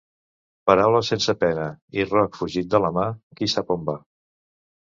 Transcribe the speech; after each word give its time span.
Paraula 0.69 1.01
sense 1.09 1.35
pena 1.43 1.67
i 1.99 2.07
roc 2.13 2.39
fugit 2.41 2.73
de 2.75 2.81
la 2.87 2.91
mà, 2.99 3.07
qui 3.41 3.51
sap 3.55 3.71
a 3.73 3.77
on 3.81 3.89
va! 3.93 3.97